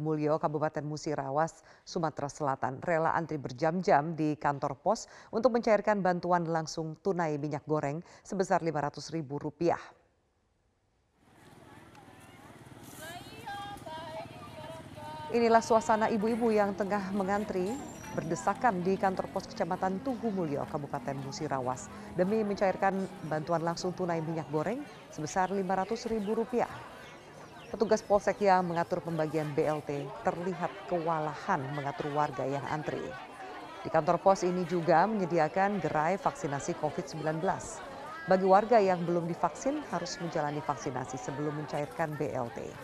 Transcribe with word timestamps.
Mulyo, 0.00 0.40
Kabupaten 0.40 0.82
Musirawas, 0.82 1.60
Sumatera 1.84 2.32
Selatan, 2.32 2.80
rela 2.80 3.12
antri 3.12 3.36
berjam-jam 3.36 4.16
di 4.16 4.34
kantor 4.40 4.80
pos 4.80 5.06
untuk 5.28 5.52
mencairkan 5.52 6.00
bantuan 6.00 6.48
langsung 6.48 6.96
tunai 7.04 7.36
minyak 7.36 7.68
goreng 7.68 8.00
sebesar 8.24 8.64
Rp500.000. 8.64 10.00
Inilah 15.30 15.62
suasana 15.62 16.10
ibu-ibu 16.10 16.50
yang 16.50 16.74
tengah 16.74 17.14
mengantri 17.14 17.70
berdesakan 18.18 18.82
di 18.82 18.98
kantor 18.98 19.30
pos 19.30 19.46
kecamatan 19.46 20.02
Tugu 20.02 20.26
Mulyo, 20.34 20.66
Kabupaten 20.66 21.14
Musirawas 21.22 21.86
demi 22.18 22.42
mencairkan 22.42 22.98
bantuan 23.30 23.62
langsung 23.62 23.94
tunai 23.94 24.18
minyak 24.18 24.50
goreng 24.50 24.82
sebesar 25.14 25.54
Rp500.000. 25.54 26.89
Petugas 27.70 28.02
polsek 28.02 28.42
yang 28.42 28.66
mengatur 28.66 28.98
pembagian 28.98 29.46
BLT 29.54 30.10
terlihat 30.26 30.74
kewalahan 30.90 31.62
mengatur 31.70 32.10
warga 32.10 32.42
yang 32.42 32.66
antri. 32.66 33.14
Di 33.78 33.86
kantor 33.86 34.18
pos 34.18 34.42
ini 34.42 34.66
juga 34.66 35.06
menyediakan 35.06 35.78
gerai 35.78 36.18
vaksinasi 36.18 36.74
COVID-19. 36.74 37.38
Bagi 38.26 38.42
warga 38.42 38.82
yang 38.82 39.06
belum 39.06 39.22
divaksin 39.30 39.86
harus 39.86 40.18
menjalani 40.18 40.58
vaksinasi 40.58 41.14
sebelum 41.14 41.62
mencairkan 41.62 42.18
BLT. 42.18 42.74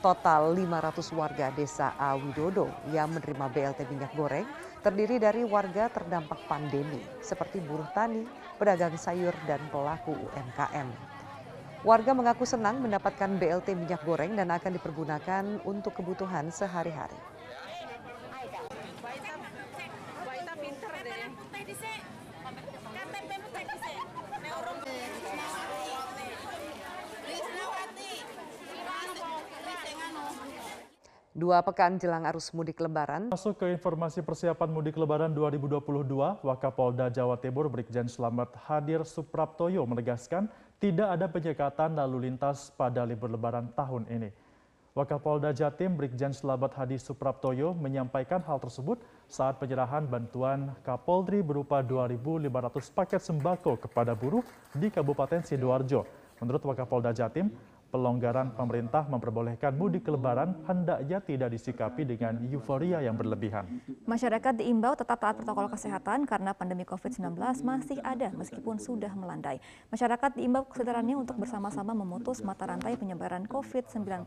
Total 0.00 0.40
500 0.56 1.04
warga 1.12 1.52
desa 1.52 1.92
Awidodo 1.92 2.80
yang 2.88 3.12
menerima 3.12 3.44
BLT 3.52 3.84
minyak 3.84 4.12
goreng 4.16 4.48
terdiri 4.80 5.20
dari 5.20 5.44
warga 5.44 5.92
terdampak 5.92 6.48
pandemi 6.48 7.04
seperti 7.20 7.60
buruh 7.60 7.92
tani, 7.92 8.24
pedagang 8.56 8.96
sayur, 8.96 9.36
dan 9.44 9.68
pelaku 9.68 10.32
UMKM. 10.32 11.13
Warga 11.84 12.16
mengaku 12.16 12.48
senang 12.48 12.80
mendapatkan 12.80 13.36
BLT 13.36 13.76
minyak 13.76 14.00
goreng 14.08 14.32
dan 14.32 14.48
akan 14.48 14.72
dipergunakan 14.72 15.44
untuk 15.68 15.92
kebutuhan 15.92 16.48
sehari-hari. 16.48 17.33
Dua 31.44 31.60
pekan 31.60 32.00
jelang 32.00 32.24
arus 32.24 32.56
mudik 32.56 32.80
lebaran. 32.80 33.28
Masuk 33.28 33.60
ke 33.60 33.68
informasi 33.68 34.24
persiapan 34.24 34.64
mudik 34.64 34.96
lebaran 34.96 35.28
2022, 35.28 36.40
Wakapolda 36.40 37.12
Jawa 37.12 37.36
Timur 37.36 37.68
Brigjen 37.68 38.08
Slamet 38.08 38.48
Hadir 38.64 39.04
Supraptoyo 39.04 39.84
menegaskan 39.84 40.48
tidak 40.80 41.04
ada 41.04 41.28
penyekatan 41.28 42.00
lalu 42.00 42.32
lintas 42.32 42.72
pada 42.72 43.04
libur 43.04 43.28
lebaran 43.28 43.68
tahun 43.76 44.08
ini. 44.08 44.32
Wakapolda 44.96 45.52
Jatim 45.52 46.00
Brigjen 46.00 46.32
Selabat 46.32 46.72
Hadi 46.80 46.96
Supraptoyo 46.96 47.76
menyampaikan 47.76 48.40
hal 48.40 48.56
tersebut 48.56 49.04
saat 49.28 49.60
penyerahan 49.60 50.08
bantuan 50.08 50.72
Kapolri 50.80 51.44
berupa 51.44 51.84
2.500 51.84 52.88
paket 52.88 53.20
sembako 53.20 53.84
kepada 53.84 54.16
buruh 54.16 54.40
di 54.72 54.88
Kabupaten 54.88 55.44
Sidoarjo. 55.44 56.08
Menurut 56.40 56.64
Wakapolda 56.64 57.12
Jatim, 57.12 57.52
pelonggaran 57.94 58.50
pemerintah 58.58 59.06
memperbolehkan 59.06 59.70
mudik 59.78 60.10
lebaran 60.10 60.58
hendaknya 60.66 61.22
tidak 61.22 61.54
disikapi 61.54 62.02
dengan 62.02 62.42
euforia 62.50 62.98
yang 62.98 63.14
berlebihan. 63.14 63.70
Masyarakat 64.02 64.58
diimbau 64.58 64.98
tetap 64.98 65.22
taat 65.22 65.38
protokol 65.38 65.70
kesehatan 65.70 66.26
karena 66.26 66.50
pandemi 66.50 66.82
COVID-19 66.82 67.38
masih 67.62 68.02
ada 68.02 68.34
meskipun 68.34 68.82
sudah 68.82 69.14
melandai. 69.14 69.62
Masyarakat 69.94 70.34
diimbau 70.34 70.66
kesadarannya 70.66 71.14
untuk 71.14 71.38
bersama-sama 71.38 71.94
memutus 71.94 72.42
mata 72.42 72.66
rantai 72.66 72.98
penyebaran 72.98 73.46
COVID-19. 73.46 74.26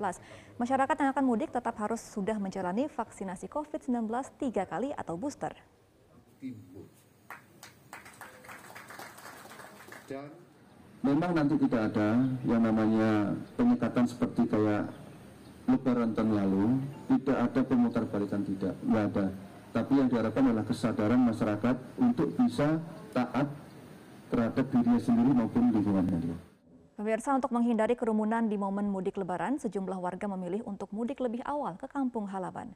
Masyarakat 0.56 0.96
yang 0.96 1.12
akan 1.12 1.26
mudik 1.28 1.52
tetap 1.52 1.76
harus 1.84 2.00
sudah 2.00 2.40
menjalani 2.40 2.88
vaksinasi 2.88 3.52
COVID-19 3.52 4.08
tiga 4.40 4.64
kali 4.64 4.96
atau 4.96 5.20
booster. 5.20 5.52
Dan 10.08 10.47
memang 11.06 11.32
nanti 11.34 11.56
tidak 11.62 11.94
ada 11.94 12.22
yang 12.46 12.62
namanya 12.64 13.34
penyekatan 13.54 14.06
seperti 14.10 14.50
kayak 14.50 14.90
lebaran 15.68 16.16
tahun 16.16 16.32
lalu, 16.32 16.66
tidak 17.12 17.38
ada 17.52 17.62
pemutar 17.68 18.04
balikan 18.08 18.42
tidak, 18.48 18.74
nggak 18.88 19.06
ada. 19.14 19.26
Tapi 19.76 19.94
yang 20.00 20.08
diharapkan 20.08 20.44
adalah 20.48 20.66
kesadaran 20.66 21.22
masyarakat 21.22 21.76
untuk 22.00 22.32
bisa 22.40 22.80
taat 23.12 23.48
terhadap 24.32 24.66
dirinya 24.72 25.00
sendiri 25.00 25.32
maupun 25.36 25.70
lingkungannya. 25.76 26.36
Pemirsa 26.98 27.38
untuk 27.38 27.54
menghindari 27.54 27.94
kerumunan 27.94 28.50
di 28.50 28.58
momen 28.58 28.90
mudik 28.90 29.22
lebaran, 29.22 29.62
sejumlah 29.62 30.02
warga 30.02 30.26
memilih 30.34 30.66
untuk 30.66 30.90
mudik 30.90 31.22
lebih 31.22 31.46
awal 31.46 31.78
ke 31.78 31.86
kampung 31.86 32.26
halaman. 32.26 32.74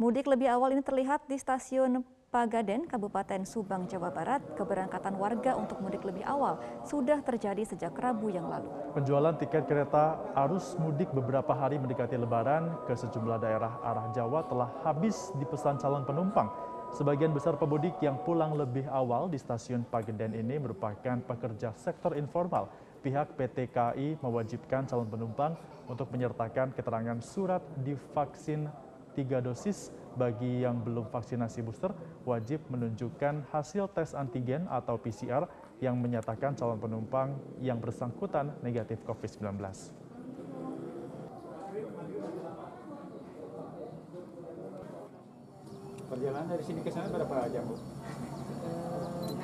Mudik 0.00 0.24
lebih 0.24 0.48
awal 0.48 0.72
ini 0.72 0.80
terlihat 0.80 1.28
di 1.28 1.36
stasiun 1.36 2.00
Pagaden, 2.32 2.88
Kabupaten 2.88 3.44
Subang, 3.44 3.84
Jawa 3.84 4.08
Barat, 4.08 4.40
keberangkatan 4.56 5.20
warga 5.20 5.52
untuk 5.52 5.84
mudik 5.84 6.00
lebih 6.00 6.24
awal 6.24 6.56
sudah 6.80 7.20
terjadi 7.20 7.60
sejak 7.60 7.92
Rabu 7.92 8.32
yang 8.32 8.48
lalu. 8.48 8.72
Penjualan 8.96 9.36
tiket 9.36 9.68
kereta 9.68 10.16
arus 10.40 10.72
mudik 10.80 11.12
beberapa 11.12 11.52
hari 11.52 11.76
mendekati 11.76 12.16
lebaran 12.16 12.72
ke 12.88 12.96
sejumlah 12.96 13.36
daerah 13.36 13.76
arah 13.84 14.08
Jawa 14.16 14.48
telah 14.48 14.72
habis 14.80 15.28
dipesan 15.36 15.76
calon 15.76 16.08
penumpang. 16.08 16.48
Sebagian 16.96 17.36
besar 17.36 17.60
pemudik 17.60 18.00
yang 18.00 18.16
pulang 18.24 18.56
lebih 18.56 18.88
awal 18.88 19.28
di 19.28 19.36
stasiun 19.36 19.84
Pageden 19.84 20.32
ini 20.32 20.56
merupakan 20.56 21.20
pekerja 21.28 21.76
sektor 21.76 22.16
informal. 22.16 22.72
Pihak 23.04 23.36
PT 23.36 23.68
KAI 23.76 24.16
mewajibkan 24.24 24.88
calon 24.88 25.12
penumpang 25.12 25.52
untuk 25.84 26.08
menyertakan 26.08 26.72
keterangan 26.72 27.20
surat 27.20 27.60
divaksin 27.84 28.72
tiga 29.12 29.44
dosis 29.44 29.92
bagi 30.14 30.64
yang 30.64 30.80
belum 30.80 31.08
vaksinasi 31.08 31.64
booster 31.64 31.92
wajib 32.28 32.62
menunjukkan 32.68 33.48
hasil 33.50 33.90
tes 33.92 34.12
antigen 34.12 34.68
atau 34.68 35.00
PCR 35.00 35.48
yang 35.82 35.98
menyatakan 35.98 36.54
calon 36.54 36.78
penumpang 36.78 37.34
yang 37.58 37.82
bersangkutan 37.82 38.54
negatif 38.62 39.02
COVID-19. 39.02 39.58
Perjalanan 46.12 46.46
dari 46.52 46.64
sini 46.64 46.80
ke 46.84 46.90
sana 46.92 47.08
berapa 47.08 47.48
jam, 47.48 47.64
Bu? 47.64 47.76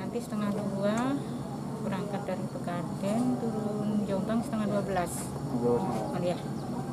nanti 0.09 0.25
setengah 0.25 0.51
dua 0.57 0.97
berangkat 1.84 2.23
dari 2.25 2.45
Pegaden 2.49 3.23
turun 3.45 3.91
Jombang 4.09 4.41
setengah 4.41 4.67
dua 4.73 4.83
belas. 4.89 5.12
Oh, 5.61 6.17
iya. 6.25 6.37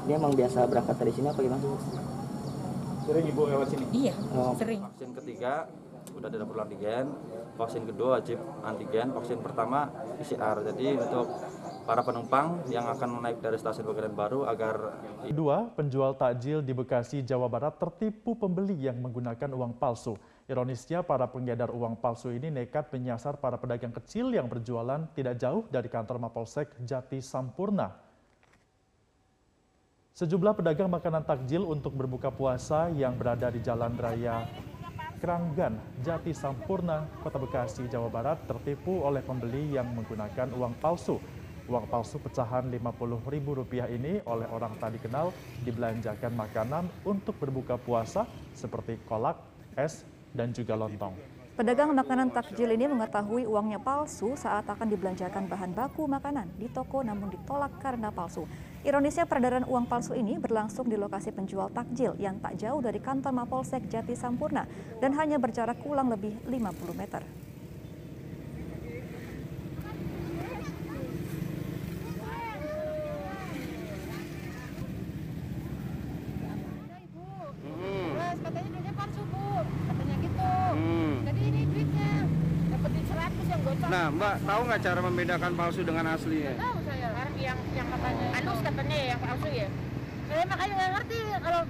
Dia 0.04 0.16
emang 0.20 0.36
biasa 0.36 0.68
berangkat 0.68 0.96
dari 1.00 1.12
sini 1.16 1.32
apa 1.32 1.40
gimana? 1.40 1.64
Sering 3.06 3.26
ibu 3.30 3.42
lewat 3.46 3.68
sini? 3.70 3.86
Iya, 3.94 4.14
Oh. 4.34 4.58
sering. 4.58 4.82
Vaksin 4.82 5.14
ketiga 5.14 5.70
udah 6.16 6.28
ada 6.32 6.38
dapur 6.42 6.58
antigen, 6.58 7.06
vaksin 7.54 7.84
kedua 7.86 8.18
wajib 8.18 8.40
antigen, 8.66 9.14
vaksin 9.14 9.38
pertama 9.46 9.94
PCR. 10.18 10.58
Jadi 10.64 10.98
untuk 10.98 11.28
para 11.86 12.02
penumpang 12.02 12.66
yang 12.72 12.88
akan 12.88 13.22
naik 13.22 13.44
dari 13.44 13.62
stasiun 13.62 13.86
Pegadaian 13.86 14.16
Baru 14.16 14.48
agar 14.50 14.98
Dua, 15.30 15.70
penjual 15.74 16.18
takjil 16.18 16.66
di 16.66 16.74
Bekasi, 16.74 17.22
Jawa 17.22 17.46
Barat 17.46 17.78
tertipu 17.78 18.34
pembeli 18.38 18.78
yang 18.78 18.98
menggunakan 19.02 19.50
uang 19.54 19.78
palsu. 19.78 20.16
Ironisnya, 20.46 21.02
para 21.02 21.26
pengedar 21.26 21.74
uang 21.74 21.98
palsu 21.98 22.30
ini 22.30 22.54
nekat 22.54 22.94
menyasar 22.94 23.42
para 23.42 23.58
pedagang 23.58 23.94
kecil 23.94 24.30
yang 24.30 24.46
berjualan 24.46 25.10
tidak 25.18 25.42
jauh 25.42 25.66
dari 25.74 25.90
kantor 25.90 26.22
Mapolsek 26.22 26.74
Jati 26.86 27.18
Sampurna. 27.22 28.05
Sejumlah 30.16 30.56
pedagang 30.56 30.88
makanan 30.88 31.28
takjil 31.28 31.68
untuk 31.68 31.92
berbuka 31.92 32.32
puasa 32.32 32.88
yang 32.88 33.20
berada 33.20 33.52
di 33.52 33.60
Jalan 33.60 34.00
Raya 34.00 34.48
Keranggan, 35.20 35.76
Jati 36.08 36.32
Sampurna, 36.32 37.04
Kota 37.20 37.36
Bekasi, 37.36 37.92
Jawa 37.92 38.08
Barat 38.08 38.40
tertipu 38.48 39.04
oleh 39.04 39.20
pembeli 39.20 39.76
yang 39.76 39.92
menggunakan 39.92 40.56
uang 40.56 40.80
palsu. 40.80 41.20
Uang 41.68 41.92
palsu 41.92 42.16
pecahan 42.24 42.64
Rp50.000 42.72 43.92
ini 43.92 44.24
oleh 44.24 44.48
orang 44.48 44.80
tak 44.80 44.96
dikenal 44.96 45.36
dibelanjakan 45.68 46.32
makanan 46.32 46.88
untuk 47.04 47.36
berbuka 47.36 47.76
puasa 47.76 48.24
seperti 48.56 48.96
kolak, 49.12 49.36
es, 49.76 50.08
dan 50.32 50.56
juga 50.56 50.80
lontong. 50.80 51.12
Pedagang 51.60 51.92
makanan 51.92 52.32
takjil 52.32 52.72
ini 52.72 52.88
mengetahui 52.88 53.44
uangnya 53.52 53.84
palsu 53.84 54.32
saat 54.40 54.64
akan 54.64 54.88
dibelanjakan 54.88 55.52
bahan 55.52 55.76
baku 55.76 56.08
makanan 56.08 56.56
di 56.56 56.72
toko 56.72 57.04
namun 57.04 57.36
ditolak 57.36 57.84
karena 57.84 58.16
palsu. 58.16 58.48
Ironisnya 58.86 59.26
peredaran 59.26 59.66
uang 59.66 59.90
palsu 59.90 60.14
ini 60.14 60.38
berlangsung 60.38 60.86
di 60.86 60.94
lokasi 60.94 61.34
penjual 61.34 61.74
takjil 61.74 62.14
yang 62.22 62.38
tak 62.38 62.54
jauh 62.62 62.78
dari 62.86 63.02
kantor 63.02 63.34
Mapolsek 63.34 63.90
Jati 63.90 64.14
Sampurna 64.14 64.70
dan 65.02 65.18
hanya 65.18 65.42
berjarak 65.42 65.82
kurang 65.82 66.14
lebih 66.14 66.38
50 66.46 66.94
meter. 66.94 67.26
Katanya 79.66 80.16
gitu. 80.22 80.52
Jadi 81.26 81.42
ini 81.42 81.62
duitnya 81.74 82.10
dapetin 82.70 83.04
100 83.10 83.50
yang 83.50 83.62
gocap. 83.66 83.88
Nah, 83.90 84.06
Mbak 84.14 84.36
tahu 84.46 84.62
nggak 84.70 84.82
cara 84.86 85.00
membedakan 85.02 85.52
palsu 85.58 85.82
dengan 85.82 86.06
aslinya? 86.14 86.54
Tahu 86.54 86.78
saya 86.86 87.08
yang 87.40 87.60
yang 87.76 87.88
katanya 87.92 88.28
anus 88.40 88.60
katanya 88.64 88.96
ya, 88.96 89.06
yang 89.14 89.20
palsu 89.20 89.48
ya. 89.52 89.68
Saya 90.26 90.44
makanya 90.50 90.74
nggak 90.74 90.92
ngerti 90.98 91.18
kalau 91.44 91.62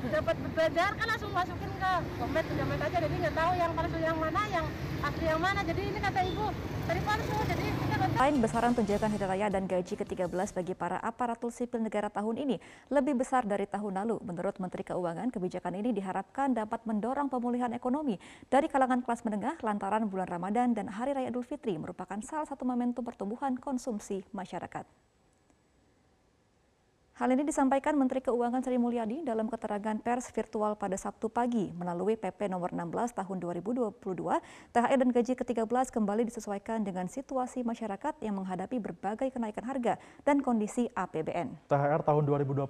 dapat 0.00 0.36
belajar 0.56 0.90
kan 0.96 1.06
langsung 1.06 1.32
masukin 1.32 1.70
ke 1.76 1.92
dompet 2.18 2.44
dompet 2.56 2.80
aja 2.80 2.96
jadi 3.00 3.16
nggak 3.20 3.36
tahu 3.36 3.52
yang 3.56 3.72
palsu 3.76 3.98
yang 4.00 4.16
mana 4.18 4.42
yang 4.50 4.66
asli 5.00 5.26
yang 5.28 5.40
mana 5.40 5.60
jadi 5.64 5.80
ini 5.80 5.98
kata 6.00 6.20
ibu 6.24 6.46
tadi 6.88 7.00
palsu 7.04 7.36
jadi. 7.46 7.66
Selain 8.20 8.36
besaran 8.36 8.72
tunjangan 8.76 9.12
hari 9.12 9.26
raya 9.28 9.48
dan 9.48 9.64
gaji 9.64 9.96
ke-13 9.96 10.56
bagi 10.56 10.72
para 10.76 11.00
aparatur 11.00 11.48
sipil 11.48 11.80
negara 11.80 12.08
tahun 12.08 12.36
ini 12.36 12.56
lebih 12.92 13.16
besar 13.16 13.48
dari 13.48 13.64
tahun 13.64 13.96
lalu. 13.96 14.20
Menurut 14.24 14.56
Menteri 14.60 14.84
Keuangan, 14.84 15.28
kebijakan 15.28 15.76
ini 15.80 15.92
diharapkan 15.96 16.52
dapat 16.52 16.84
mendorong 16.84 17.32
pemulihan 17.32 17.72
ekonomi 17.72 18.20
dari 18.48 18.68
kalangan 18.68 19.00
kelas 19.04 19.24
menengah 19.24 19.56
lantaran 19.64 20.04
bulan 20.08 20.28
Ramadan 20.28 20.76
dan 20.76 20.88
Hari 20.88 21.16
Raya 21.16 21.28
Idul 21.28 21.48
Fitri 21.48 21.76
merupakan 21.80 22.20
salah 22.20 22.44
satu 22.44 22.64
momentum 22.68 23.04
pertumbuhan 23.04 23.56
konsumsi 23.56 24.20
masyarakat. 24.36 25.09
Hal 27.20 27.36
ini 27.36 27.44
disampaikan 27.44 28.00
Menteri 28.00 28.24
Keuangan 28.24 28.64
Sri 28.64 28.80
Mulyani 28.80 29.20
dalam 29.20 29.44
keterangan 29.44 29.92
pers 30.00 30.32
virtual 30.32 30.72
pada 30.72 30.96
Sabtu 30.96 31.28
pagi 31.28 31.68
melalui 31.68 32.16
PP 32.16 32.48
nomor 32.48 32.72
16 32.72 33.12
tahun 33.12 33.36
2022. 33.44 33.92
THR 34.72 34.96
dan 34.96 35.10
gaji 35.12 35.36
ke-13 35.36 35.92
kembali 35.92 36.32
disesuaikan 36.32 36.80
dengan 36.80 37.12
situasi 37.12 37.60
masyarakat 37.60 38.24
yang 38.24 38.40
menghadapi 38.40 38.80
berbagai 38.80 39.36
kenaikan 39.36 39.68
harga 39.68 40.00
dan 40.24 40.40
kondisi 40.40 40.88
APBN. 40.96 41.68
THR 41.68 42.00
tahun 42.08 42.24
2022 42.24 42.64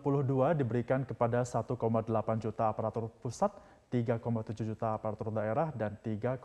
diberikan 0.59 1.07
kepada 1.07 1.47
1,8 1.47 1.71
juta 2.43 2.75
aparatur 2.75 3.07
pusat, 3.23 3.55
3,7 3.95 4.67
juta 4.67 4.99
aparatur 4.99 5.31
daerah, 5.31 5.71
dan 5.79 5.95
3,3 6.03 6.43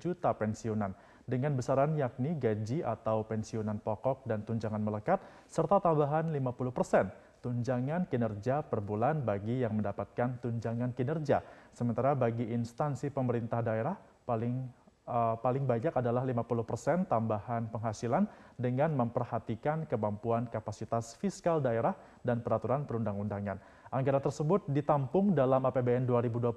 juta 0.00 0.32
pensiunan 0.32 0.96
dengan 1.24 1.54
besaran 1.54 1.94
yakni 1.94 2.34
gaji 2.36 2.82
atau 2.82 3.22
pensiunan 3.26 3.78
pokok 3.80 4.26
dan 4.26 4.42
tunjangan 4.42 4.82
melekat, 4.82 5.18
serta 5.46 5.78
tambahan 5.78 6.30
50 6.30 6.74
persen 6.74 7.06
tunjangan 7.42 8.06
kinerja 8.06 8.62
per 8.62 8.78
bulan 8.78 9.26
bagi 9.26 9.60
yang 9.66 9.74
mendapatkan 9.74 10.38
tunjangan 10.38 10.94
kinerja. 10.94 11.42
Sementara 11.74 12.14
bagi 12.14 12.46
instansi 12.54 13.10
pemerintah 13.10 13.58
daerah, 13.58 13.98
paling 14.22 14.62
uh, 15.10 15.34
paling 15.42 15.66
banyak 15.66 15.90
adalah 15.90 16.22
50 16.22 16.62
persen 16.62 16.98
tambahan 17.10 17.66
penghasilan 17.66 18.30
dengan 18.54 18.94
memperhatikan 18.94 19.90
kemampuan 19.90 20.46
kapasitas 20.46 21.18
fiskal 21.18 21.58
daerah 21.58 21.98
dan 22.22 22.40
peraturan 22.40 22.86
perundang-undangan. 22.86 23.58
Anggaran 23.92 24.24
tersebut 24.24 24.64
ditampung 24.72 25.36
dalam 25.36 25.60
APBN 25.68 26.08
2022 26.08 26.56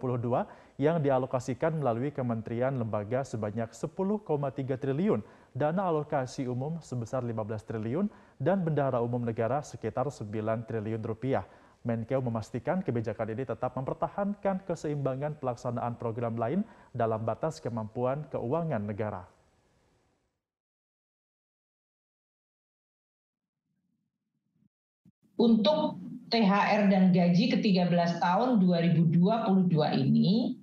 yang 0.80 1.04
dialokasikan 1.04 1.76
melalui 1.76 2.08
kementerian 2.16 2.72
lembaga 2.72 3.28
sebanyak 3.28 3.76
10,3 3.76 4.24
triliun, 4.80 5.20
dana 5.52 5.84
alokasi 5.84 6.48
umum 6.48 6.80
sebesar 6.80 7.28
15 7.28 7.68
triliun, 7.68 8.08
dan 8.40 8.64
bendahara 8.64 9.04
umum 9.04 9.20
negara 9.20 9.60
sekitar 9.60 10.08
9 10.08 10.32
triliun 10.64 11.04
rupiah. 11.04 11.44
Menkeu 11.84 12.24
memastikan 12.24 12.80
kebijakan 12.80 13.36
ini 13.36 13.44
tetap 13.44 13.76
mempertahankan 13.76 14.64
keseimbangan 14.64 15.36
pelaksanaan 15.36 16.00
program 16.00 16.40
lain 16.40 16.64
dalam 16.96 17.20
batas 17.28 17.60
kemampuan 17.60 18.24
keuangan 18.32 18.80
negara. 18.80 19.28
Untuk 25.36 26.05
THR 26.30 26.90
dan 26.90 27.14
gaji 27.14 27.54
ke-13 27.54 28.18
tahun 28.18 28.50
2022 28.62 29.70
ini 30.02 30.58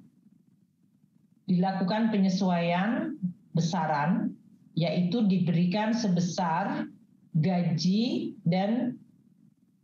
dilakukan 1.47 2.11
penyesuaian 2.11 3.15
besaran 3.53 4.35
yaitu 4.73 5.23
diberikan 5.29 5.93
sebesar 5.93 6.89
gaji 7.37 8.35
dan 8.43 8.97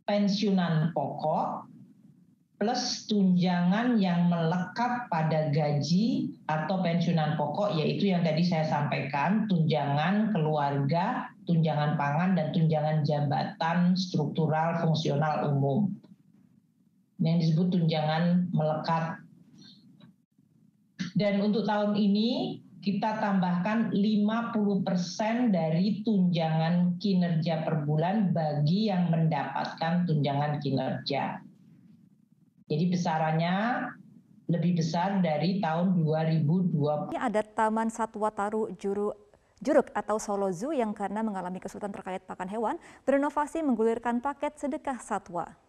pensiunan 0.09 0.91
pokok 0.97 1.69
plus 2.59 3.07
tunjangan 3.07 4.03
yang 4.03 4.27
melekat 4.27 5.07
pada 5.07 5.55
gaji 5.55 6.35
atau 6.51 6.83
pensiunan 6.83 7.39
pokok 7.39 7.79
yaitu 7.79 8.11
yang 8.11 8.27
tadi 8.27 8.43
saya 8.43 8.67
sampaikan 8.67 9.47
tunjangan 9.47 10.35
keluarga, 10.35 11.31
tunjangan 11.49 11.97
pangan 11.97 12.37
dan 12.37 12.53
tunjangan 12.53 13.03
jabatan 13.09 13.97
struktural 13.97 14.85
fungsional 14.85 15.49
umum. 15.49 15.89
Yang 17.19 17.51
disebut 17.51 17.73
tunjangan 17.73 18.53
melekat. 18.53 19.25
Dan 21.17 21.43
untuk 21.43 21.67
tahun 21.67 21.99
ini 21.99 22.61
kita 22.79 23.19
tambahkan 23.19 23.91
50% 23.91 24.55
dari 25.51 26.07
tunjangan 26.07 27.01
kinerja 27.03 27.67
per 27.67 27.83
bulan 27.83 28.31
bagi 28.31 28.87
yang 28.87 29.11
mendapatkan 29.11 30.07
tunjangan 30.07 30.63
kinerja. 30.63 31.43
Jadi 32.69 32.85
besarannya 32.93 33.55
lebih 34.49 34.79
besar 34.79 35.19
dari 35.21 35.59
tahun 35.59 36.07
2020. 36.07 37.13
Ini 37.13 37.21
ada 37.21 37.43
Taman 37.43 37.91
Satwa 37.91 38.33
Taru 38.33 38.73
Juru 38.79 39.28
Juruk 39.59 39.91
atau 39.91 40.23
Solo 40.23 40.55
Zoo 40.55 40.71
yang 40.71 40.95
karena 40.95 41.21
mengalami 41.21 41.59
kesulitan 41.59 41.91
terkait 41.91 42.23
pakan 42.25 42.47
hewan, 42.47 42.77
berinovasi 43.03 43.63
menggulirkan 43.67 44.23
paket 44.23 44.55
sedekah 44.55 45.03
satwa. 45.03 45.68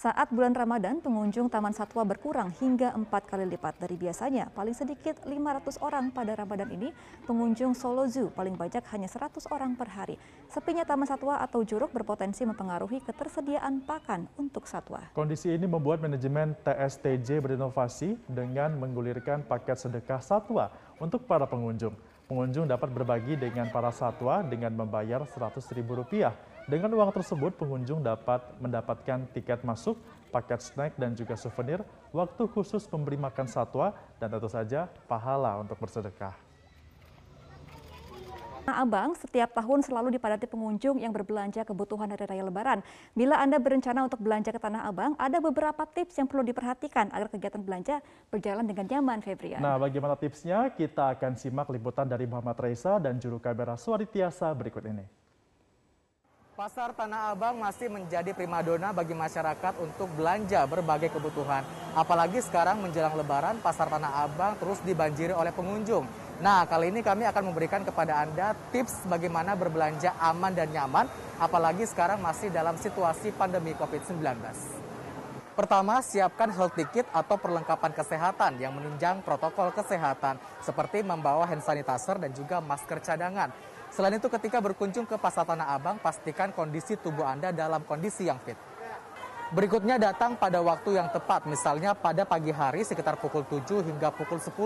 Saat 0.00 0.32
bulan 0.32 0.56
Ramadan, 0.56 1.04
pengunjung 1.04 1.52
Taman 1.52 1.76
Satwa 1.76 2.00
berkurang 2.08 2.48
hingga 2.56 2.96
empat 2.96 3.28
kali 3.28 3.44
lipat 3.44 3.84
dari 3.84 4.00
biasanya. 4.00 4.48
Paling 4.48 4.72
sedikit 4.72 5.20
500 5.28 5.76
orang 5.84 6.08
pada 6.08 6.32
Ramadan 6.32 6.72
ini, 6.72 6.88
pengunjung 7.28 7.76
Solo 7.76 8.08
Zoo 8.08 8.32
paling 8.32 8.56
banyak 8.56 8.80
hanya 8.96 9.04
100 9.12 9.44
orang 9.52 9.76
per 9.76 9.92
hari. 9.92 10.16
Sepinya 10.48 10.88
Taman 10.88 11.04
Satwa 11.04 11.36
atau 11.44 11.60
Juruk 11.68 11.92
berpotensi 11.92 12.48
mempengaruhi 12.48 13.04
ketersediaan 13.04 13.84
pakan 13.84 14.24
untuk 14.40 14.64
satwa. 14.64 15.04
Kondisi 15.12 15.52
ini 15.52 15.68
membuat 15.68 16.00
manajemen 16.00 16.56
TSTJ 16.64 17.44
berinovasi 17.44 18.16
dengan 18.24 18.80
menggulirkan 18.80 19.44
paket 19.44 19.84
sedekah 19.84 20.24
satwa 20.24 20.72
untuk 20.96 21.28
para 21.28 21.44
pengunjung. 21.44 21.92
Pengunjung 22.24 22.64
dapat 22.64 22.88
berbagi 22.88 23.36
dengan 23.36 23.68
para 23.68 23.92
satwa 23.92 24.40
dengan 24.40 24.72
membayar 24.80 25.28
Rp100.000 25.28 25.84
dengan 26.70 26.94
uang 26.94 27.10
tersebut, 27.10 27.58
pengunjung 27.58 28.06
dapat 28.06 28.38
mendapatkan 28.62 29.26
tiket 29.34 29.66
masuk, 29.66 29.98
paket 30.30 30.62
snack, 30.62 30.94
dan 30.94 31.18
juga 31.18 31.34
souvenir, 31.34 31.82
waktu 32.14 32.46
khusus 32.46 32.86
memberi 32.86 33.18
makan 33.18 33.50
satwa, 33.50 33.90
dan 34.22 34.30
tentu 34.30 34.46
saja 34.46 34.86
pahala 35.10 35.58
untuk 35.58 35.74
bersedekah. 35.82 36.32
Tanah 38.60 38.86
Abang 38.86 39.18
setiap 39.18 39.50
tahun 39.50 39.82
selalu 39.82 40.14
dipadati 40.14 40.46
pengunjung 40.46 41.02
yang 41.02 41.10
berbelanja 41.10 41.66
kebutuhan 41.66 42.06
hari 42.12 42.22
raya 42.22 42.46
Lebaran. 42.46 42.86
Bila 43.18 43.42
Anda 43.42 43.58
berencana 43.58 44.06
untuk 44.06 44.22
belanja 44.22 44.54
ke 44.54 44.62
Tanah 44.62 44.86
Abang, 44.86 45.18
ada 45.18 45.42
beberapa 45.42 45.82
tips 45.90 46.22
yang 46.22 46.30
perlu 46.30 46.46
diperhatikan 46.46 47.10
agar 47.10 47.26
kegiatan 47.34 47.58
belanja 47.58 47.98
berjalan 48.30 48.62
dengan 48.62 48.86
nyaman, 48.86 49.26
Febrian. 49.26 49.58
Nah, 49.58 49.74
bagaimana 49.74 50.14
tipsnya? 50.14 50.70
Kita 50.70 51.18
akan 51.18 51.34
simak 51.34 51.66
liputan 51.66 52.06
dari 52.06 52.30
Muhammad 52.30 52.62
Reza 52.62 53.02
dan 53.02 53.18
juru 53.18 53.42
kamera 53.42 53.74
Suari 53.74 54.06
Tiasa 54.06 54.54
berikut 54.54 54.86
ini. 54.86 55.02
Pasar 56.60 56.92
Tanah 56.92 57.32
Abang 57.32 57.56
masih 57.56 57.88
menjadi 57.88 58.36
primadona 58.36 58.92
bagi 58.92 59.16
masyarakat 59.16 59.80
untuk 59.80 60.12
belanja 60.12 60.60
berbagai 60.68 61.08
kebutuhan. 61.08 61.64
Apalagi 61.96 62.36
sekarang 62.44 62.84
menjelang 62.84 63.16
lebaran, 63.16 63.56
Pasar 63.64 63.88
Tanah 63.88 64.28
Abang 64.28 64.60
terus 64.60 64.76
dibanjiri 64.84 65.32
oleh 65.32 65.56
pengunjung. 65.56 66.04
Nah, 66.44 66.68
kali 66.68 66.92
ini 66.92 67.00
kami 67.00 67.24
akan 67.24 67.48
memberikan 67.48 67.80
kepada 67.80 68.20
Anda 68.20 68.52
tips 68.76 69.08
bagaimana 69.08 69.56
berbelanja 69.56 70.12
aman 70.20 70.52
dan 70.52 70.68
nyaman, 70.68 71.08
apalagi 71.40 71.88
sekarang 71.88 72.20
masih 72.20 72.52
dalam 72.52 72.76
situasi 72.76 73.32
pandemi 73.32 73.72
COVID-19. 73.80 74.20
Pertama, 75.60 76.00
siapkan 76.00 76.48
health 76.56 76.72
ticket 76.72 77.04
atau 77.12 77.36
perlengkapan 77.36 77.92
kesehatan 77.92 78.56
yang 78.64 78.72
menunjang 78.72 79.20
protokol 79.20 79.68
kesehatan, 79.76 80.40
seperti 80.64 81.04
membawa 81.04 81.44
hand 81.44 81.60
sanitizer 81.60 82.16
dan 82.16 82.32
juga 82.32 82.64
masker 82.64 83.04
cadangan. 83.04 83.52
Selain 83.92 84.16
itu 84.16 84.32
ketika 84.32 84.56
berkunjung 84.64 85.04
ke 85.04 85.20
Pasar 85.20 85.44
Tanah 85.44 85.76
Abang, 85.76 86.00
pastikan 86.00 86.56
kondisi 86.56 86.96
tubuh 86.96 87.28
Anda 87.28 87.52
dalam 87.52 87.84
kondisi 87.84 88.24
yang 88.24 88.40
fit. 88.40 88.56
Berikutnya 89.52 90.00
datang 90.00 90.40
pada 90.40 90.64
waktu 90.64 90.96
yang 90.96 91.12
tepat, 91.12 91.44
misalnya 91.44 91.92
pada 91.92 92.24
pagi 92.24 92.56
hari 92.56 92.80
sekitar 92.80 93.20
pukul 93.20 93.44
7 93.44 93.84
hingga 93.84 94.16
pukul 94.16 94.40
10. 94.40 94.56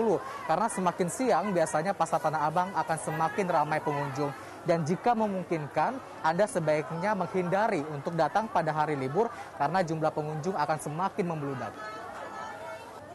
Karena 0.47 0.71
semakin 0.71 1.09
siang 1.11 1.45
biasanya 1.51 1.91
Pasar 1.91 2.23
Tanah 2.23 2.47
Abang 2.47 2.71
akan 2.71 2.97
semakin 3.03 3.51
ramai 3.51 3.83
pengunjung. 3.83 4.31
Dan 4.65 4.81
jika 4.81 5.13
memungkinkan, 5.13 6.25
Anda 6.25 6.49
sebaiknya 6.49 7.13
menghindari 7.13 7.85
untuk 7.93 8.17
datang 8.17 8.49
pada 8.49 8.73
hari 8.73 8.97
libur 8.97 9.29
karena 9.61 9.85
jumlah 9.85 10.09
pengunjung 10.09 10.57
akan 10.57 10.77
semakin 10.81 11.25
membludak. 11.29 11.73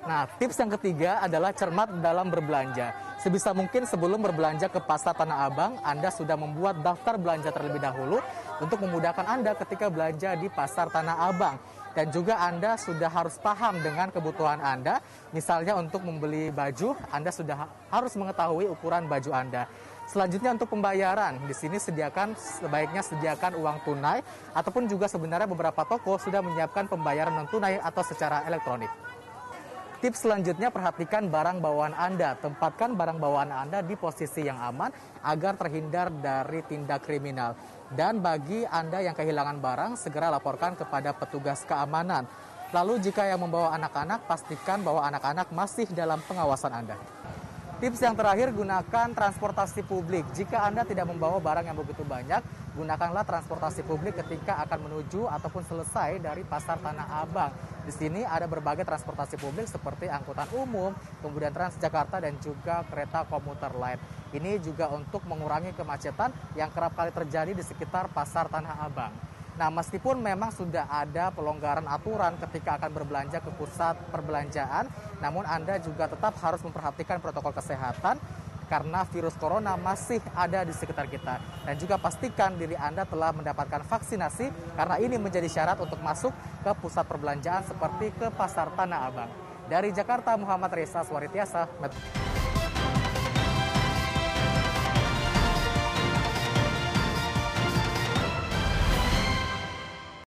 Nah, 0.00 0.25
tips 0.40 0.57
yang 0.57 0.73
ketiga 0.80 1.21
adalah 1.21 1.52
cermat 1.52 1.92
dalam 2.00 2.33
berbelanja. 2.33 2.97
Sebisa 3.21 3.52
mungkin 3.52 3.85
sebelum 3.85 4.25
berbelanja 4.25 4.73
ke 4.73 4.80
pasar 4.80 5.12
Tanah 5.12 5.45
Abang, 5.45 5.76
Anda 5.85 6.09
sudah 6.09 6.40
membuat 6.40 6.80
daftar 6.80 7.21
belanja 7.21 7.52
terlebih 7.52 7.85
dahulu 7.85 8.16
untuk 8.64 8.80
memudahkan 8.80 9.28
Anda 9.28 9.52
ketika 9.61 9.92
belanja 9.92 10.40
di 10.40 10.49
pasar 10.49 10.88
Tanah 10.88 11.28
Abang. 11.28 11.61
Dan 11.92 12.09
juga 12.14 12.40
Anda 12.40 12.80
sudah 12.80 13.12
harus 13.12 13.37
paham 13.37 13.83
dengan 13.85 14.09
kebutuhan 14.09 14.62
Anda. 14.64 15.04
Misalnya 15.37 15.76
untuk 15.76 16.00
membeli 16.00 16.49
baju, 16.49 16.97
Anda 17.12 17.28
sudah 17.28 17.69
harus 17.92 18.16
mengetahui 18.16 18.73
ukuran 18.73 19.04
baju 19.04 19.30
Anda. 19.37 19.69
Selanjutnya 20.10 20.58
untuk 20.58 20.74
pembayaran, 20.74 21.38
di 21.46 21.54
sini 21.54 21.78
sediakan 21.78 22.34
sebaiknya 22.34 22.98
sediakan 22.98 23.54
uang 23.54 23.78
tunai 23.86 24.18
ataupun 24.58 24.90
juga 24.90 25.06
sebenarnya 25.06 25.46
beberapa 25.46 25.86
toko 25.86 26.18
sudah 26.18 26.42
menyiapkan 26.42 26.90
pembayaran 26.90 27.30
non 27.30 27.46
tunai 27.46 27.78
atau 27.78 28.02
secara 28.02 28.42
elektronik. 28.42 28.90
Tips 30.02 30.26
selanjutnya 30.26 30.74
perhatikan 30.74 31.30
barang 31.30 31.62
bawaan 31.62 31.94
Anda. 31.94 32.34
Tempatkan 32.42 32.98
barang 32.98 33.22
bawaan 33.22 33.54
Anda 33.54 33.86
di 33.86 33.94
posisi 33.94 34.42
yang 34.42 34.58
aman 34.58 34.90
agar 35.22 35.54
terhindar 35.54 36.10
dari 36.10 36.66
tindak 36.66 37.06
kriminal. 37.06 37.54
Dan 37.86 38.18
bagi 38.18 38.66
Anda 38.66 39.06
yang 39.06 39.14
kehilangan 39.14 39.62
barang, 39.62 39.92
segera 39.94 40.26
laporkan 40.26 40.74
kepada 40.74 41.14
petugas 41.14 41.62
keamanan. 41.62 42.26
Lalu 42.74 42.98
jika 42.98 43.30
yang 43.30 43.46
membawa 43.46 43.78
anak-anak, 43.78 44.26
pastikan 44.26 44.82
bahwa 44.82 45.06
anak-anak 45.06 45.54
masih 45.54 45.86
dalam 45.94 46.18
pengawasan 46.26 46.74
Anda. 46.74 47.19
Tips 47.80 47.96
yang 48.04 48.12
terakhir, 48.12 48.52
gunakan 48.52 49.08
transportasi 49.16 49.80
publik. 49.88 50.28
Jika 50.37 50.68
Anda 50.68 50.84
tidak 50.84 51.08
membawa 51.08 51.40
barang 51.40 51.64
yang 51.64 51.80
begitu 51.80 52.04
banyak, 52.04 52.44
gunakanlah 52.76 53.25
transportasi 53.25 53.88
publik 53.88 54.20
ketika 54.20 54.60
akan 54.68 54.84
menuju 54.84 55.25
ataupun 55.25 55.64
selesai 55.64 56.20
dari 56.20 56.44
Pasar 56.44 56.76
Tanah 56.76 57.25
Abang. 57.25 57.49
Di 57.88 57.92
sini 57.96 58.20
ada 58.20 58.44
berbagai 58.44 58.84
transportasi 58.84 59.40
publik 59.40 59.64
seperti 59.64 60.12
angkutan 60.12 60.44
umum, 60.60 60.92
kemudian 61.25 61.56
Transjakarta 61.56 62.20
dan 62.20 62.37
juga 62.44 62.84
kereta 62.84 63.25
komuter 63.25 63.72
lain. 63.72 63.96
Ini 64.37 64.60
juga 64.60 64.92
untuk 64.92 65.25
mengurangi 65.25 65.72
kemacetan 65.72 66.37
yang 66.60 66.68
kerap 66.76 66.92
kali 66.92 67.16
terjadi 67.16 67.56
di 67.56 67.64
sekitar 67.64 68.12
Pasar 68.12 68.52
Tanah 68.52 68.76
Abang. 68.76 69.29
Nah, 69.60 69.68
meskipun 69.68 70.24
memang 70.24 70.48
sudah 70.48 70.88
ada 70.88 71.28
pelonggaran 71.36 71.84
aturan 71.84 72.32
ketika 72.48 72.80
akan 72.80 72.96
berbelanja 72.96 73.44
ke 73.44 73.52
pusat 73.60 73.92
perbelanjaan, 74.08 74.88
namun 75.20 75.44
Anda 75.44 75.76
juga 75.76 76.08
tetap 76.08 76.32
harus 76.40 76.64
memperhatikan 76.64 77.20
protokol 77.20 77.52
kesehatan 77.52 78.16
karena 78.72 79.04
virus 79.12 79.36
corona 79.36 79.76
masih 79.76 80.24
ada 80.32 80.64
di 80.64 80.72
sekitar 80.72 81.12
kita. 81.12 81.44
Dan 81.68 81.76
juga 81.76 82.00
pastikan 82.00 82.56
diri 82.56 82.72
Anda 82.72 83.04
telah 83.04 83.36
mendapatkan 83.36 83.84
vaksinasi 83.84 84.48
karena 84.80 84.96
ini 84.96 85.20
menjadi 85.20 85.52
syarat 85.52 85.76
untuk 85.76 86.00
masuk 86.00 86.32
ke 86.64 86.72
pusat 86.80 87.04
perbelanjaan 87.04 87.60
seperti 87.68 88.16
ke 88.16 88.32
Pasar 88.32 88.72
Tanah 88.72 89.12
Abang. 89.12 89.28
Dari 89.68 89.92
Jakarta, 89.92 90.40
Muhammad 90.40 90.72
Reza 90.72 91.04
Suaritiasa. 91.04 91.68